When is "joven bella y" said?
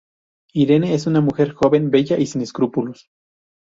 1.53-2.25